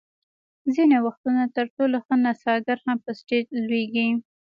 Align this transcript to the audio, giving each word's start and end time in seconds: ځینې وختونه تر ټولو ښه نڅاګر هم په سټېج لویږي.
ځینې 0.73 0.97
وختونه 1.05 1.43
تر 1.55 1.65
ټولو 1.75 1.97
ښه 2.05 2.15
نڅاګر 2.23 2.77
هم 2.85 2.97
په 3.05 3.11
سټېج 3.19 3.45
لویږي. 3.65 4.09